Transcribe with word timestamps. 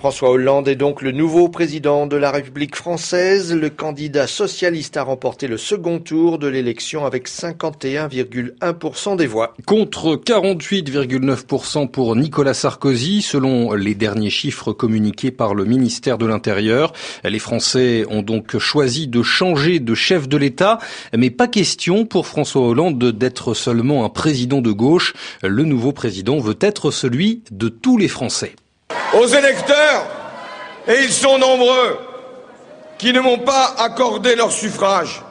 François 0.00 0.30
Hollande 0.30 0.66
est 0.66 0.76
donc 0.76 1.02
le 1.02 1.12
nouveau 1.12 1.50
président 1.50 2.06
de 2.06 2.16
la 2.16 2.30
République 2.30 2.74
française. 2.74 3.54
Le 3.54 3.68
candidat 3.68 4.26
socialiste 4.26 4.96
a 4.96 5.02
remporté 5.02 5.46
le 5.46 5.58
second 5.58 5.98
tour 5.98 6.38
de 6.38 6.46
l'élection 6.46 7.04
avec 7.04 7.28
51,1% 7.28 9.16
des 9.16 9.26
voix. 9.26 9.52
Contre 9.66 10.16
48,9% 10.16 11.90
pour 11.90 12.16
Nicolas 12.16 12.54
Sarkozy, 12.54 13.20
selon 13.20 13.74
les 13.74 13.94
derniers 13.94 14.30
chiffres 14.30 14.72
communiqués 14.72 15.32
par 15.32 15.54
le 15.54 15.66
ministère 15.66 16.16
de 16.16 16.24
l'Intérieur. 16.24 16.94
Les 17.22 17.38
Français 17.38 18.06
ont 18.08 18.22
donc 18.22 18.56
choisi 18.56 19.06
de 19.06 19.22
changer 19.22 19.80
de 19.80 19.94
chef 19.94 20.30
de 20.30 20.38
l'État, 20.38 20.78
mais 21.14 21.28
pas 21.28 21.46
question 21.46 22.06
pour 22.06 22.26
François 22.26 22.62
Hollande 22.62 23.04
d'être 23.12 23.52
seulement 23.52 24.06
un 24.06 24.08
président 24.08 24.62
de 24.62 24.72
gauche. 24.72 25.12
Le 25.42 25.64
nouveau 25.64 25.92
président 25.92 26.38
veut 26.38 26.58
être 26.62 26.90
celui 26.90 27.42
de 27.50 27.68
tous 27.68 27.98
les 27.98 28.08
Français 28.08 28.54
aux 29.14 29.26
électeurs, 29.26 30.06
et 30.86 31.02
ils 31.02 31.12
sont 31.12 31.38
nombreux, 31.38 31.98
qui 32.98 33.12
ne 33.12 33.20
m'ont 33.20 33.38
pas 33.38 33.74
accordé 33.78 34.36
leur 34.36 34.52
suffrage, 34.52 35.22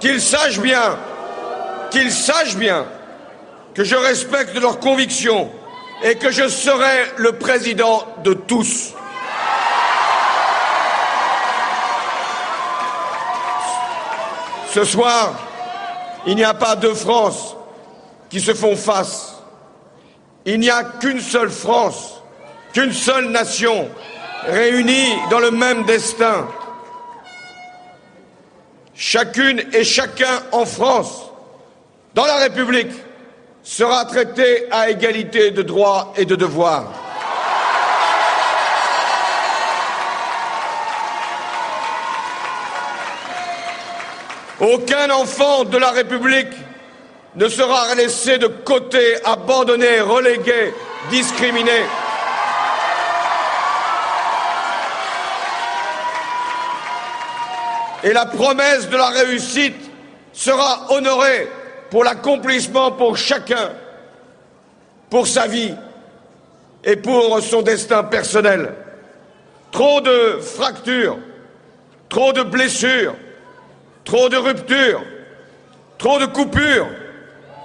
qu'ils 0.00 0.20
sachent 0.20 0.60
bien, 0.60 0.98
qu'ils 1.90 2.10
sachent 2.10 2.56
bien 2.56 2.86
que 3.74 3.84
je 3.84 3.96
respecte 3.96 4.54
leurs 4.58 4.80
convictions 4.80 5.50
et 6.02 6.16
que 6.16 6.30
je 6.30 6.48
serai 6.48 7.04
le 7.16 7.32
président 7.32 8.04
de 8.24 8.34
tous. 8.34 8.92
Ce 14.72 14.84
soir, 14.84 15.34
il 16.26 16.36
n'y 16.36 16.44
a 16.44 16.54
pas 16.54 16.76
deux 16.76 16.94
France 16.94 17.56
qui 18.30 18.40
se 18.40 18.54
font 18.54 18.74
face. 18.74 19.34
Il 20.46 20.60
n'y 20.60 20.70
a 20.70 20.82
qu'une 20.82 21.20
seule 21.20 21.50
France 21.50 22.21
qu'une 22.72 22.92
seule 22.92 23.28
nation 23.28 23.90
réunie 24.46 25.14
dans 25.30 25.40
le 25.40 25.50
même 25.50 25.84
destin. 25.84 26.48
Chacune 28.94 29.62
et 29.72 29.84
chacun 29.84 30.42
en 30.52 30.64
France, 30.64 31.30
dans 32.14 32.26
la 32.26 32.36
République, 32.36 32.92
sera 33.62 34.04
traité 34.04 34.66
à 34.70 34.90
égalité 34.90 35.50
de 35.50 35.62
droits 35.62 36.12
et 36.16 36.24
de 36.24 36.34
devoirs. 36.34 36.92
Aucun 44.60 45.10
enfant 45.10 45.64
de 45.64 45.76
la 45.76 45.90
République 45.90 46.52
ne 47.34 47.48
sera 47.48 47.94
laissé 47.94 48.38
de 48.38 48.46
côté, 48.46 49.16
abandonné, 49.24 50.00
relégué, 50.00 50.72
discriminé. 51.10 51.82
Et 58.02 58.12
la 58.12 58.26
promesse 58.26 58.88
de 58.88 58.96
la 58.96 59.08
réussite 59.08 59.90
sera 60.32 60.92
honorée 60.92 61.48
pour 61.90 62.04
l'accomplissement 62.04 62.92
pour 62.92 63.16
chacun, 63.16 63.70
pour 65.10 65.26
sa 65.26 65.46
vie 65.46 65.74
et 66.84 66.96
pour 66.96 67.40
son 67.42 67.62
destin 67.62 68.02
personnel. 68.02 68.74
Trop 69.70 70.00
de 70.00 70.38
fractures, 70.40 71.18
trop 72.08 72.32
de 72.32 72.42
blessures, 72.42 73.14
trop 74.04 74.28
de 74.28 74.36
ruptures, 74.36 75.02
trop 75.98 76.18
de 76.18 76.26
coupures 76.26 76.88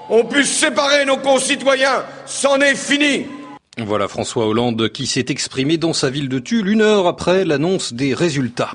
ont 0.09 0.25
pu 0.25 0.43
séparer 0.43 1.05
nos 1.05 1.17
concitoyens. 1.17 2.03
C'en 2.25 2.59
est 2.61 2.75
fini. 2.75 3.25
Voilà 3.77 4.08
François 4.08 4.47
Hollande 4.47 4.89
qui 4.89 5.05
s'est 5.05 5.25
exprimé 5.30 5.77
dans 5.77 5.93
sa 5.93 6.09
ville 6.09 6.30
de 6.30 6.39
Tulle 6.39 6.67
une 6.69 6.81
heure 6.81 7.08
après 7.08 7.45
l'annonce 7.45 7.93
des 7.93 8.13
résultats. 8.13 8.71